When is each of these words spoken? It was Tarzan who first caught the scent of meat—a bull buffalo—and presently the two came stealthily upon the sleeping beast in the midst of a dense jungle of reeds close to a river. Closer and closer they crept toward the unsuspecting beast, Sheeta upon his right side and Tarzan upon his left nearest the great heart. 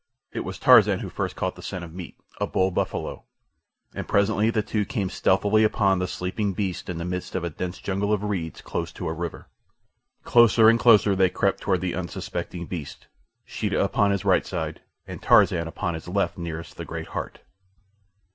It 0.31 0.39
was 0.39 0.57
Tarzan 0.57 1.01
who 1.01 1.09
first 1.11 1.35
caught 1.35 1.53
the 1.55 1.61
scent 1.61 1.83
of 1.83 1.93
meat—a 1.93 2.47
bull 2.47 2.71
buffalo—and 2.71 4.07
presently 4.07 4.49
the 4.49 4.63
two 4.63 4.83
came 4.83 5.11
stealthily 5.11 5.63
upon 5.63 5.99
the 5.99 6.07
sleeping 6.07 6.53
beast 6.53 6.89
in 6.89 6.97
the 6.97 7.05
midst 7.05 7.35
of 7.35 7.43
a 7.43 7.51
dense 7.51 7.77
jungle 7.77 8.11
of 8.11 8.23
reeds 8.23 8.61
close 8.61 8.91
to 8.93 9.07
a 9.07 9.13
river. 9.13 9.47
Closer 10.23 10.69
and 10.69 10.79
closer 10.79 11.15
they 11.15 11.29
crept 11.29 11.61
toward 11.61 11.81
the 11.81 11.93
unsuspecting 11.93 12.65
beast, 12.65 13.05
Sheeta 13.45 13.79
upon 13.79 14.09
his 14.09 14.25
right 14.25 14.43
side 14.43 14.81
and 15.05 15.21
Tarzan 15.21 15.67
upon 15.67 15.93
his 15.93 16.07
left 16.07 16.35
nearest 16.35 16.77
the 16.77 16.83
great 16.85 17.09
heart. 17.09 17.41